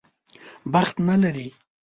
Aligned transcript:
بخت 0.73 0.95
نه 1.07 1.15
لري. 1.21 1.47